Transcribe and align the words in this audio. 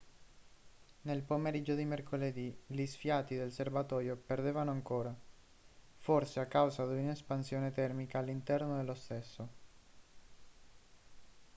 nel 1.01 1.21
pomeriggio 1.21 1.75
di 1.75 1.85
mercoledì 1.85 2.51
gli 2.65 2.87
sfiati 2.87 3.35
del 3.35 3.51
serbatoio 3.51 4.15
perdevano 4.15 4.71
ancora 4.71 5.15
forse 5.99 6.39
a 6.39 6.47
causa 6.47 6.87
di 6.87 6.95
un'espansione 6.97 7.71
termica 7.71 8.17
all'interno 8.17 8.77
dello 8.77 8.95
stesso 8.95 9.47